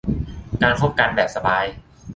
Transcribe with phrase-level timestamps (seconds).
[0.61, 1.65] การคบกันแบบสบาย